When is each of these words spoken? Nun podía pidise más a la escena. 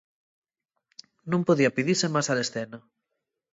Nun 1.29 1.41
podía 1.47 1.73
pidise 1.75 2.07
más 2.13 2.27
a 2.27 2.33
la 2.37 2.45
escena. 2.45 2.77